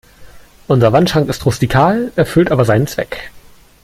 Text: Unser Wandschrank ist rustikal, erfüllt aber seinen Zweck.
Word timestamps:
Unser 0.67 0.91
Wandschrank 0.93 1.29
ist 1.29 1.45
rustikal, 1.45 2.11
erfüllt 2.15 2.49
aber 2.51 2.65
seinen 2.65 2.87
Zweck. 2.87 3.29